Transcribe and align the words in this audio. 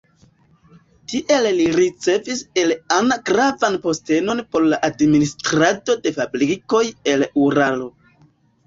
Tiel 1.11 1.45
li 1.57 1.67
ricevis 1.75 2.41
el 2.63 2.73
Anna 2.97 3.19
gravan 3.31 3.79
postenon 3.87 4.43
por 4.57 4.67
la 4.73 4.81
administrado 4.91 5.99
de 6.09 6.19
fabrikoj 6.19 6.85
en 7.15 7.33
Uralo. 7.47 7.95